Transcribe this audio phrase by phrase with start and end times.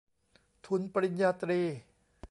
[0.65, 1.61] ทุนปริญญาตรี